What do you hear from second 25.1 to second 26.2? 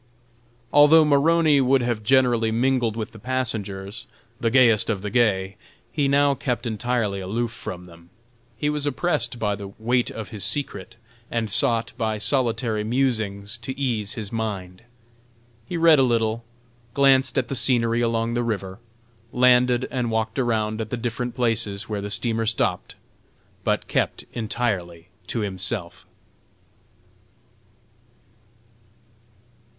to himself.